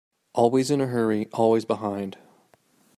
Always 0.33 0.71
in 0.71 0.81
a 0.81 0.87
hurry, 0.87 1.27
always 1.31 1.63
behind. 1.63 2.17